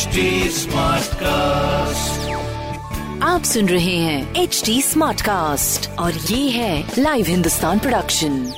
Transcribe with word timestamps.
HD 0.00 0.66
cast 1.14 2.30
आप 3.22 3.42
सुन 3.42 3.68
रहे 3.68 3.96
हैं 3.96 4.34
एच 4.34 4.62
डी 4.66 4.82
स्मार्ट 4.82 5.20
कास्ट 5.20 5.90
और 5.98 6.12
ये 6.12 6.50
है 6.50 6.92
लाइव 6.98 7.26
हिंदुस्तान 7.26 7.78
प्रोडक्शन 7.78 8.52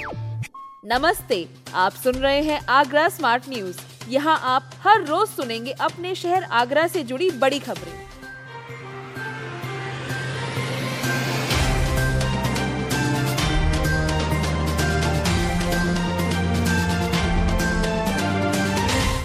नमस्ते 0.85 1.49
आप 1.75 1.93
सुन 1.93 2.15
रहे 2.15 2.43
हैं 2.43 2.61
आगरा 2.67 3.09
स्मार्ट 3.09 3.49
न्यूज़ 3.49 3.77
यहाँ 4.09 4.39
आप 4.45 4.71
हर 4.87 5.05
रोज 5.05 5.29
सुनेंगे 5.29 5.73
अपने 5.73 6.15
शहर 6.15 6.43
आगरा 6.43 6.87
से 6.87 7.03
जुड़ी 7.03 7.31
बड़ी 7.31 7.59
खबरें। 7.59 8.02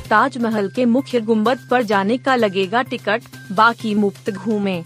ताजमहल 0.09 0.69
के 0.69 0.85
मुख्य 0.85 1.21
गुंबद 1.21 1.59
पर 1.71 1.84
जाने 1.84 2.17
का 2.17 2.35
लगेगा 2.35 2.81
टिकट, 2.81 3.23
बाकी 3.52 3.95
मुफ़्त 3.95 4.29
घूमे। 4.29 4.84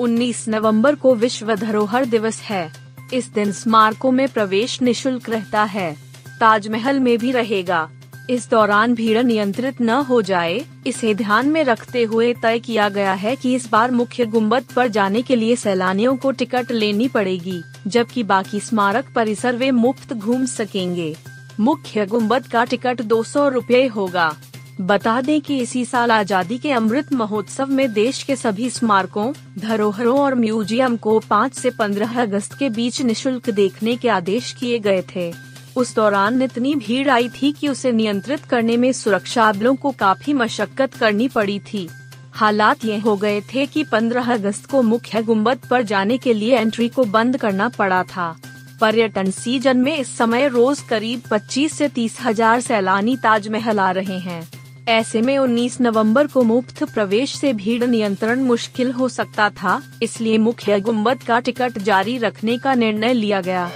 19 0.00 0.48
नवंबर 0.48 0.94
को 0.94 1.14
विश्व 1.14 1.54
धरोहर 1.54 2.04
दिवस 2.04 2.40
है। 2.40 2.72
इस 3.14 3.28
दिन 3.28 3.52
स्मारकों 3.52 4.10
में 4.10 4.28
प्रवेश 4.28 4.82
निशुल्क 4.82 5.30
रहता 5.30 5.64
है। 5.64 5.96
ताजमहल 6.40 7.00
में 7.00 7.18
भी 7.18 7.32
रहेगा। 7.32 7.90
इस 8.30 8.50
दौरान 8.50 8.94
भीड़ 8.94 9.22
नियंत्रित 9.22 9.80
न 9.80 9.90
हो 9.90 10.22
जाए, 10.22 10.64
इसे 10.86 11.14
ध्यान 11.14 11.48
में 11.48 11.64
रखते 11.64 12.02
हुए 12.04 12.34
तय 12.34 12.58
किया 12.58 12.88
गया 12.88 13.12
है 13.12 13.36
कि 13.36 13.54
इस 13.54 13.70
बार 13.70 13.90
मुख्य 13.90 14.24
गुंबद 14.24 14.64
पर 14.76 14.88
जाने 14.88 15.22
के 15.22 15.36
लिए 15.36 15.56
सैलानियों 15.56 16.16
को 16.16 16.30
टिकट 16.30 16.72
लेनी 16.72 17.08
पड़ेगी, 17.08 17.62
जबकि 17.86 18.22
बाकी 18.22 18.60
स्मारक 18.60 19.12
परिसर 19.14 19.56
वे 19.56 19.70
मुफ़्त 19.70 20.12
घूम 20.12 20.46
सकेंगे। 20.46 21.16
मुख्य 21.60 22.06
गुंबद 22.06 22.46
का 22.46 22.64
टिकट 22.64 23.00
दो 23.02 23.22
सौ 23.22 23.50
होगा। 23.88 24.34
बता 24.80 25.20
दें 25.20 25.40
कि 25.40 25.58
इसी 25.58 25.84
साल 25.84 26.10
आज़ादी 26.10 26.58
के 26.58 26.72
अमृत 26.72 27.12
महोत्सव 27.12 27.66
में 27.66 27.92
देश 27.92 28.22
के 28.22 28.36
सभी 28.36 28.70
स्मारकों, 28.70 29.32
धरोहरों 29.58 30.18
और 30.18 30.34
म्यूज़ियम 30.34 30.96
को 30.96 31.18
5 31.20 31.54
से 31.54 31.70
15 31.70 32.18
अगस्त 32.18 32.58
के 32.58 32.68
बीच 32.68 33.02
निशुल्क 33.02 33.50
देखने 33.50 33.96
के 33.96 34.08
आदेश 34.08 34.52
किए 34.52 34.78
गए 34.78 35.02
थे। 35.16 35.32
उस 35.76 35.94
दौरान 35.94 36.42
इतनी 36.42 36.74
भीड़ 36.74 37.08
आई 37.08 37.28
थी 37.28 37.52
कि 37.52 37.68
उसे 37.68 37.92
नियंत्रित 37.92 38.44
करने 38.44 38.76
में 38.76 38.92
सुरक्षा 38.92 39.52
बलों 39.52 39.74
को 39.74 39.90
काफ़ी 39.90 40.32
मशक्कत 40.32 40.94
करनी 40.94 41.28
पड़ी 41.28 41.58
थी। 41.58 41.88
हालात 42.32 42.84
ये 42.84 42.98
हो 42.98 43.16
गए 43.16 43.40
थे 43.54 43.66
कि 43.66 43.84
15 43.84 44.32
अगस्त 44.32 44.66
को 44.66 44.82
मुख्य 44.82 45.22
गुंबद 45.22 45.58
पर 45.70 45.82
जाने 45.82 46.18
के 46.18 46.34
लिए 46.34 46.58
एंट्री 46.58 46.88
को 46.88 47.04
बंद 47.04 47.36
करना 47.36 47.68
पड़ा 47.68 48.02
था। 48.02 48.36
पर्यटन 48.80 49.30
सीज़न 49.30 49.76
में 49.76 49.96
इस 49.96 50.16
समय 50.16 50.48
रोज 50.48 50.80
करीब 50.80 51.22
25 51.30 51.72
से 51.72 51.88
तीस 51.88 52.16
हज़ार 52.22 52.60
सैलानी 52.60 53.16
ताजमहल 53.16 53.78
आ 53.80 53.90
रहे 53.90 54.18
हैं। 54.18 54.46
ऐसे 54.88 55.20
में 55.22 55.36
19 55.38 55.80
नवंबर 55.80 56.26
को 56.26 56.42
मुफ़्त 56.42 56.82
प्रवेश 56.84 57.34
से 57.36 57.52
भीड़ 57.52 57.84
नियंत्रण 57.84 58.40
मुश्किल 58.40 58.92
हो 58.92 59.08
सकता 59.08 59.48
था, 59.50 59.80
इसलिए 60.02 60.38
मुख्य 60.38 60.80
गुंबद 60.80 61.22
का 61.22 61.38
टिकट 61.40 61.78
जारी 61.78 62.16
रखने 62.18 62.56
का 62.58 62.74
निर्णय 62.74 63.12
लिया 63.12 63.40
गया। 63.40 63.70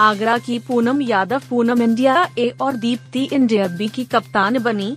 आगरा 0.00 0.36
की 0.38 0.58
पूनम 0.58 1.02
यादव 1.02 1.42
पूनम 1.50 1.82
इंडिया, 1.82 2.28
ए 2.38 2.48
और 2.60 2.76
दीप्ति 2.76 3.28
इंडिया 3.32 3.66
बी 3.68 3.88
की 3.88 4.04
कप्तान 4.04 4.58
बनी। 4.58 4.96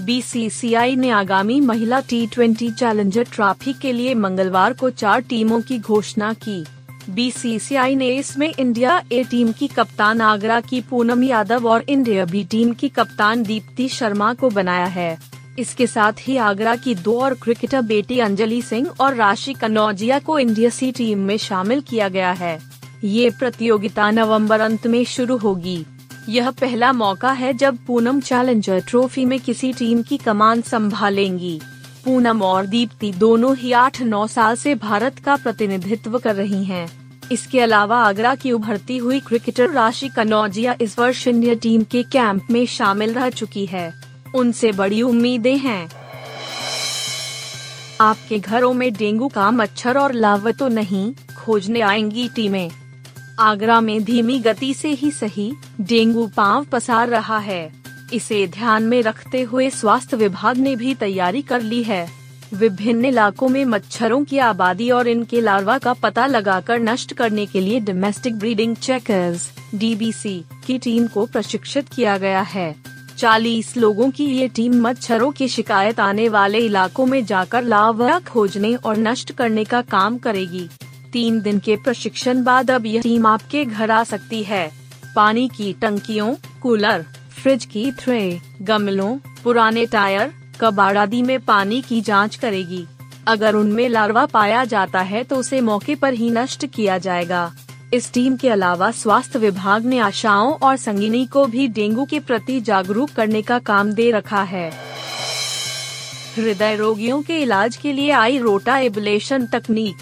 बीसीसीआई 0.00 0.96
ने 0.96 1.10
आगामी 1.10 1.60
महिला 1.60 2.00
टी 2.00 2.26
ट्वेंटी 2.26 2.70
चैलेंजर 2.70 3.24
ट्रॉफी 3.32 3.72
के 3.72 3.92
लिए 3.92 4.14
मंगलवार 4.14 4.72
को 4.72 4.90
चार 4.90 5.20
टीमों 5.20 5.60
की 5.60 5.78
घोषणा 5.78 6.32
की। 6.32 6.64
बीसीसीआई 7.10 7.94
ने 7.94 8.08
इसमें 8.08 8.52
इंडिया 8.58 9.02
ए 9.12 9.22
टीम 9.24 9.52
की 9.52 9.66
कप्तान 9.68 10.20
आगरा 10.20 10.60
की 10.60 10.80
पूनम 10.80 11.22
यादव 11.22 11.68
और 11.68 11.84
इंडिया 11.88 12.24
बी 12.24 12.44
टीम 12.44 12.72
की 12.72 12.88
कप्तान 12.88 13.42
दीप्ति 13.42 13.88
शर्मा 13.88 14.34
को 14.34 14.50
बनाया 14.50 14.86
है। 14.86 15.18
इसके 15.58 15.86
साथ 15.86 16.12
ही 16.20 16.36
आगरा 16.36 16.76
की 16.76 16.94
दो 16.94 17.20
और 17.20 17.34
क्रिकेटर 17.34 17.82
बेटी 17.82 18.18
अंजलि 18.18 18.62
सिंह 18.62 18.88
और 19.00 19.14
राशि 19.14 19.52
कनौजिया 19.52 20.18
को 20.18 20.38
इंडिया 20.38 20.70
सी 20.70 20.92
टीम 20.92 21.18
में 21.18 21.36
शामिल 21.36 21.80
किया 21.80 22.08
गया 22.08 22.32
है। 22.32 22.58
ये 23.04 23.30
प्रतियोगिता 23.30 24.10
नवंबर 24.10 24.60
अंत 24.60 24.86
में 24.86 25.04
शुरू 25.04 25.36
होगी। 25.36 25.84
यह 26.28 26.50
पहला 26.50 26.92
मौका 26.92 27.32
है 27.32 27.52
जब 27.52 27.78
पूनम 27.86 28.20
चैलेंजर 28.20 28.80
ट्रॉफी 28.80 29.24
में 29.24 29.40
किसी 29.40 29.72
टीम 29.72 30.02
की 30.02 30.16
कमान 30.16 30.60
संभालेंगी। 30.60 31.60
पूनम 32.04 32.42
और 32.42 32.66
दीप्ति 32.66 33.12
दोनों 33.12 33.56
ही 33.56 33.72
आठ 33.72 34.02
नौ 34.02 34.26
साल 34.26 34.56
से 34.56 34.74
भारत 34.74 35.18
का 35.18 35.36
प्रतिनिधित्व 35.36 36.18
कर 36.18 36.34
रही 36.34 36.64
हैं। 36.64 36.97
इसके 37.32 37.60
अलावा 37.60 38.02
आगरा 38.04 38.34
की 38.34 38.52
उभरती 38.52 38.96
हुई 38.96 39.20
क्रिकेटर 39.20 39.70
राशि 39.70 40.08
कनौजिया 40.08 40.76
इस 40.80 40.98
वर्ष 40.98 41.28
इंडिया 41.28 41.54
टीम 41.54 41.82
के 41.82 42.02
कैंप 42.02 42.46
में 42.50 42.66
शामिल 42.66 43.14
रह 43.14 43.30
चुकी 43.30 43.66
है। 43.66 43.94
उनसे 44.34 44.72
बड़ी 44.72 45.02
उम्मीदें 45.02 45.58
हैं। 45.58 45.90
आपके 48.00 48.38
घरों 48.38 48.72
में 48.72 48.94
डेंगू 48.94 49.28
का 49.28 49.50
मच्छर 49.50 49.98
और 49.98 50.12
लावा 50.12 50.50
तो 50.50 50.68
नहीं, 50.68 51.14
खोजने 51.36 51.80
आएँगी 51.80 52.28
टीमें। 52.28 52.70
आगरा 53.40 53.80
में 53.80 54.04
धीमी 54.04 54.38
गति 54.38 54.74
से 54.74 54.88
ही 54.88 55.10
सही, 55.10 55.52
डेंगू 55.80 56.26
पाँव 56.26 56.64
पसार 56.64 57.08
रहा 57.08 57.38
है। 57.38 57.72
इसे 58.12 58.46
ध्यान 58.46 58.82
में 58.82 59.02
रखते 59.02 59.42
हुए 59.42 59.70
स्वास्थ्य 59.70 60.16
विभाग 60.16 60.56
ने 60.56 60.76
भी 60.76 60.94
तैयारी 60.94 61.42
कर 61.42 61.62
ली 61.62 61.82
है। 61.82 62.17
विभिन्न 62.54 63.04
इलाकों 63.04 63.48
में 63.48 63.64
मच्छरों 63.64 64.24
की 64.24 64.38
आबादी 64.38 64.90
और 64.90 65.08
इनके 65.08 65.40
लार्वा 65.40 65.78
का 65.78 65.92
पता 65.92 66.26
लगाकर 66.26 66.78
नष्ट 66.80 67.12
करने 67.12 67.46
के 67.46 67.60
लिए 67.60 67.80
डोमेस्टिक 67.80 68.38
ब्रीडिंग 68.38 68.76
चेकर्स 68.76 69.50
डीबीसी 69.74 70.44
की 70.66 70.78
टीम 70.78 71.06
को 71.06 71.26
प्रशिक्षित 71.26 71.88
किया 71.88 72.16
गया 72.18 72.40
है। 72.40 72.74
40 73.18 73.76
लोगों 73.76 74.10
की 74.10 74.26
ये 74.26 74.48
टीम 74.48 74.80
मच्छरों 74.80 75.30
की 75.30 75.48
शिकायत 75.48 76.00
आने 76.00 76.28
वाले 76.28 76.58
इलाकों 76.58 77.06
में 77.06 77.24
जाकर 77.24 77.62
लार्वा 77.62 78.18
खोजने 78.20 78.74
और 78.74 78.96
नष्ट 78.96 79.32
करने 79.32 79.64
का 79.64 79.82
काम 79.82 80.18
करेगी। 80.18 80.68
तीन 81.12 81.40
दिन 81.40 81.58
के 81.58 81.76
प्रशिक्षण 81.76 82.42
बाद 82.44 82.70
अब 82.70 82.86
यह 82.86 83.02
टीम 83.02 83.26
आपके 83.26 83.64
घर 83.64 83.90
आ 83.90 84.02
सकती 84.04 84.42
है। 84.42 84.70
पानी 85.16 85.48
की 85.48 85.72
टंकियों, 85.72 86.34
कूलर, 86.62 87.04
फ्रिज 87.42 87.64
की 87.64 87.90
थ्रे 87.92 88.40
गमलों, 88.62 89.16
पुराने 89.44 89.86
टायर 89.86 90.32
कबाड़ 90.60 90.96
आदि 90.98 91.22
में 91.22 91.38
पानी 91.40 91.80
की 91.80 92.00
जाँच 92.00 92.36
करेगी। 92.36 92.84
अगर 93.26 93.54
उनमें 93.54 93.88
लार्वा 93.88 94.26
पाया 94.26 94.64
जाता 94.64 95.00
है 95.00 95.22
तो 95.24 95.36
उसे 95.36 95.60
मौके 95.60 95.94
पर 95.94 96.14
ही 96.14 96.30
नष्ट 96.30 96.66
किया 96.66 96.98
जाएगा। 96.98 97.52
इस 97.94 98.12
टीम 98.12 98.36
के 98.36 98.48
अलावा 98.48 98.90
स्वास्थ्य 98.90 99.38
विभाग 99.38 99.84
ने 99.84 99.98
आशाओं 99.98 100.52
और 100.52 100.76
संगिनी 100.76 101.24
को 101.26 101.44
भी 101.46 101.68
डेंगू 101.68 102.04
के 102.04 102.20
प्रति 102.20 102.60
जागरूक 102.60 103.10
करने 103.10 103.42
का 103.42 103.58
काम 103.58 103.92
दे 103.92 104.10
रखा 104.10 104.42
है। 104.42 104.70
हृदय 106.36 106.76
रोगियों 106.76 107.22
के 107.22 107.38
इलाज 107.38 107.76
के 107.76 107.92
लिए 107.92 108.10
आई 108.10 108.38
रोटा 108.38 108.78
एबुलेशन 108.78 109.46
तकनीक। 109.46 109.96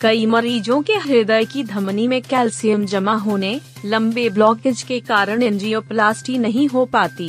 कई 0.00 0.26
मरीजों 0.26 0.80
के 0.82 0.92
हृदय 0.92 1.44
की 1.44 1.64
धमनी 1.64 2.06
में 2.08 2.20
कैल्शियम 2.22 2.84
जमा 2.86 3.14
होने, 3.14 3.60
लंबे 3.84 4.28
ब्लॉकेज 4.28 4.82
के 4.82 5.00
कारण 5.00 5.42
एंजियोप्लास्टी 5.42 6.38
नहीं 6.38 6.68
हो 6.68 6.84
पाती। 6.84 7.28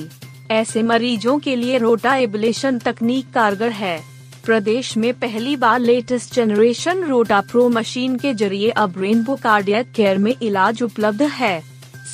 ऐसे 0.51 0.83
मरीजों 0.83 1.37
के 1.39 1.55
लिए 1.55 1.77
रोटा 1.77 2.15
एबुलेशन 2.15 2.77
तकनीक 2.79 3.31
कारगर 3.33 3.71
है। 3.71 3.99
प्रदेश 4.45 4.95
में 4.97 5.13
पहली 5.13 5.55
बार 5.55 5.79
latest 5.79 6.33
generation 6.35 7.03
Rota 7.03 7.41
Pro 7.41 7.67
machine 7.69 8.15
के 8.17 8.33
ज़रिए 8.33 8.69
अब 8.69 8.93
रेनबो 8.97 9.35
कार्डियक 9.35 9.91
केयर 9.91 10.17
में 10.17 10.33
इलाज 10.41 10.81
उपलब्ध 10.83 11.21
है। 11.21 11.61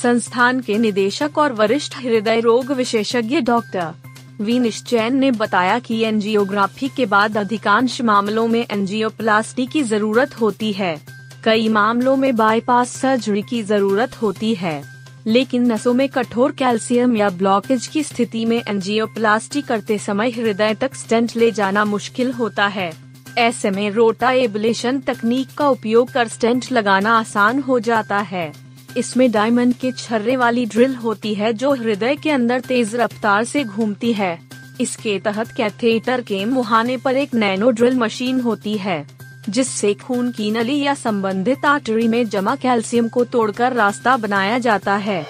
संस्थान 0.02 0.60
के 0.62 0.78
निदेशक 0.78 1.38
और 1.38 1.54
वरिष्ठ 1.54 1.98
हृदय 1.98 2.40
रोग 2.40 2.72
विशेषज्ञ 2.72 3.42
डॉक्टर 3.42 3.94
वी 4.42 4.58
निश्चैन 4.60 5.16
ने 5.16 5.32
बताया 5.32 5.78
कि 5.80 6.02
एंजियोग्राफी 6.02 6.88
के 6.88 7.06
बाद 7.06 7.38
अधिकांश 7.38 8.02
मामलों 8.02 8.48
में 8.48 8.66
एंजियोप्लास्टी 8.72 9.66
की 9.66 9.84
ज़रूरत 9.84 10.40
होती 10.42 10.72
है। 10.74 10.98
कई 11.44 11.70
मामलों 11.70 12.16
में 12.16 12.36
बाईपास 12.36 12.90
सर्जरी 12.90 13.42
की 13.42 13.62
ज़रूरत 13.64 14.22
होती 14.22 14.54
है। 14.56 14.95
लेकिन 15.28 15.72
नसों 15.72 15.94
में 15.94 16.08
कठोर 16.10 16.52
कैल्शियम 16.52 17.16
या 17.16 17.30
ब्लॉकेज 17.30 17.88
की 17.88 18.04
स्थिति 18.04 18.46
में 18.46 18.62
एंजियोप्लास्टी 18.68 19.62
करते 19.62 19.98
समय 19.98 20.30
हृदय 20.30 20.74
तक 20.74 20.96
स्टेंट 20.96 21.36
ले 21.36 21.52
जाना 21.52 21.86
मुश्किल 21.86 22.32
होता 22.32 22.68
है। 22.68 22.92
ऐसे 23.38 23.72
में 23.72 23.90
रोटा 23.92 24.32
एबुलेशन 24.32 25.00
तकनीक 25.00 25.48
का 25.58 25.70
उपयोग 25.70 26.12
कर 26.12 26.28
स्टेंट 26.28 26.72
लगाना 26.72 27.18
आसान 27.20 27.60
हो 27.60 27.80
जाता 27.80 28.18
है। 28.18 28.52
इसमें 28.98 29.32
डायमंड 29.32 29.74
के 29.74 29.92
छर्रे 29.92 30.36
वाली 30.36 30.66
ड्रिल 30.66 30.96
होती 30.96 31.34
है 31.36 31.54
जो 31.54 31.74
हृदय 31.74 32.16
के 32.16 32.30
अंदर 32.30 32.60
तेज 32.60 32.96
रफ्तार 32.96 33.44
से 33.44 33.64
घूमती 33.64 34.14
है। 34.14 34.38
इसके 34.82 35.20
तहत 35.20 35.52
कैथेटर 35.52 36.22
के 36.22 36.44
मुहाने 36.46 36.98
पर 36.98 37.18
एक 37.18 37.34
नैनो 37.34 37.72
ड्रिल 37.72 37.98
मशीन 37.98 38.40
होती 38.40 38.78
है। 38.78 39.06
जिससे 39.50 39.94
खून 39.94 40.32
की 40.32 40.52
नली 40.52 40.80
या 40.82 40.94
संबंधित 40.94 41.66
आर्टरी 41.66 42.08
में 42.08 42.30
जमा 42.30 42.56
कैल्शियम 42.56 43.08
को 43.08 43.24
तोड़कर 43.24 43.74
रास्ता 43.74 44.18
बनाया 44.18 44.60
जाता 44.60 44.96
है। 44.96 45.26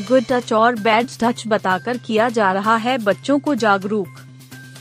गुड 0.00 0.24
टच 0.30 0.52
और 0.52 0.74
बैड 0.74 1.08
टच 1.20 1.44
बताकर 1.46 1.96
किया 1.96 2.28
जा 2.28 2.52
रहा 2.52 2.76
है 2.76 2.98
बच्चों 2.98 3.38
को 3.38 3.54
जागरूक। 3.54 4.08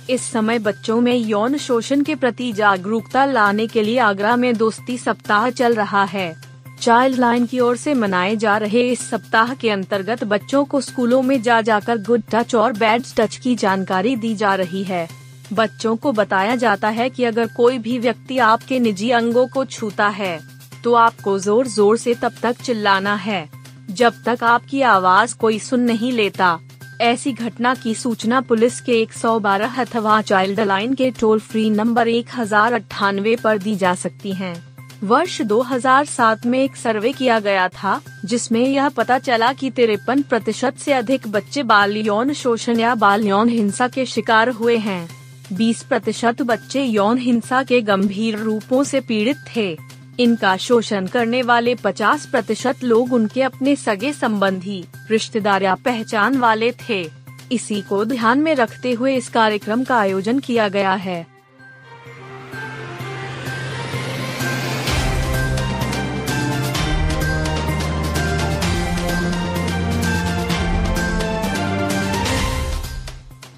इस 0.10 0.32
समय 0.32 0.60
बच्चों 0.60 1.02
में 1.02 1.16
यौन 1.16 1.58
शोषण 1.58 2.04
के 2.04 2.16
प्रति 2.16 2.52
जागरूकता 2.54 3.26
लाने 3.26 3.68
के 3.68 3.84
लिए 3.84 4.00
आगरा 4.00 4.36
में 4.36 4.58
दोस्ती 4.58 4.98
सप्ताह 4.98 5.50
चल 5.50 5.76
रहा 5.76 6.04
है। 6.04 6.36
चाइल्ड 6.82 7.20
लाइन 7.20 7.46
की 7.46 7.60
ओर 7.60 7.78
से 7.78 7.94
मनाए 7.94 8.36
जा 8.36 8.58
रहे 8.58 8.82
इस 8.82 9.10
सप्ताह 9.10 9.54
के 9.54 9.70
अंतर्गत 9.70 10.24
बच्चों 10.24 10.66
को 10.66 10.82
स्कूलों 10.82 11.22
में 11.22 11.42
जा 11.42 11.62
जाकर 11.62 11.98
गुड 11.98 12.24
टच 12.32 12.56
और 12.56 12.74
बैड 12.74 13.04
टच 13.18 13.38
की 13.38 13.56
जानकारी 13.56 14.16
दी 14.16 14.36
जा 14.36 14.56
रही 14.56 14.84
है। 14.84 15.27
बच्चों 15.54 15.96
को 15.96 16.12
बताया 16.12 16.56
जाता 16.56 16.90
है 16.90 17.10
कि 17.10 17.24
अगर 17.24 17.48
कोई 17.48 17.78
भी 17.78 17.98
व्यक्ति 18.00 18.38
आपके 18.38 18.80
निजी 18.80 19.10
अंगों 19.12 19.48
को 19.48 19.66
छूता 19.66 20.08
है 20.08 20.40
तो 20.84 20.94
आपको 20.94 21.38
ज़ोर 21.40 21.68
ज़ोर 21.68 21.98
से 21.98 22.14
तब 22.14 22.34
तक 22.42 22.62
चिल्लाना 22.62 23.16
है, 23.16 23.50
जब 23.90 24.14
तक 24.26 24.44
आपकी 24.44 24.82
आवाज़ 24.82 25.36
कोई 25.36 25.60
सुन 25.60 25.80
नहीं 25.80 26.12
लेता। 26.12 26.60
ऐसी 27.02 27.34
घटना 27.34 27.74
की 27.74 27.94
सूचना 27.96 28.42
पुलिस 28.42 28.80
के 28.82 29.02
112 29.02 29.80
अथवा 29.80 30.22
चाइल्ड 30.22 30.60
लाइन 30.60 30.94
के 30.94 31.10
टोल 31.12 31.40
फ्री 31.40 31.70
नंबर 31.70 32.08
एक 32.08 32.30
हज़ार 32.36 32.74
अट्ठानवे 32.74 33.36
आरोप 33.36 33.62
दी 33.62 33.76
जा 33.76 33.94
सकती 33.96 34.32
है। 34.32 34.54
वर्ष 35.04 35.42
2007 35.42 36.46
में 36.46 36.60
एक 36.60 36.76
सर्वे 36.76 37.12
किया 37.12 37.40
गया 37.40 37.68
था, 37.70 38.00
जिसमें 38.26 38.62
यह 38.62 38.90
पता 38.90 39.20
चला 39.20 39.52
कि 39.54 39.70
तिरपन 39.70 40.22
प्रतिशत 40.22 40.74
ऐसी 40.78 40.92
अधिक 40.92 41.28
बच्चे 41.28 41.64
बाल 41.64 41.98
यौन 41.98 42.34
शोषण 42.34 42.80
या 42.80 42.96
बाल 42.96 43.28
यौन 43.28 43.50
हिंसा 43.50 43.88
के 43.88 44.06
शिकार 44.06 44.50
हुए 44.50 44.78
हैं। 44.78 45.08
20 45.54 45.84
प्रतिशत 45.84 46.42
बच्चे 46.42 46.84
यौन 46.84 47.18
हिंसा 47.18 47.64
के 47.64 47.82
गंभीर 47.82 48.38
रूपों 48.38 48.84
से 48.84 49.00
पीड़ित 49.00 49.38
थे। 49.56 49.78
इनका 50.20 50.58
शोषण 50.58 51.08
करने 51.08 51.42
वाले 51.42 51.76
50 51.76 52.26
प्रतिशत 52.26 52.84
लोग 52.84 53.14
उनके 53.14 53.42
अपने 53.42 53.76
सगे 53.76 54.14
संबंधी, 54.14 54.86
रिश्तेदार 55.12 55.64
या 55.64 55.76
पहचान 55.76 56.38
वाले 56.38 56.72
थे। 56.72 57.10
इसी 57.52 57.82
को 57.82 58.06
ध्यान 58.06 58.40
में 58.40 58.56
रखते 58.56 58.92
हुए 58.92 59.16
इस 59.16 59.30
कार्यक्रम 59.30 59.84
का 59.84 59.98
आयोजन 59.98 60.40
किया 60.40 60.68
गया 60.68 60.94
है। 60.94 61.37